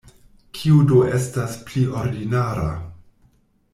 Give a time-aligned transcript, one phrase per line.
[0.59, 2.67] Kio do estas pli ordinara?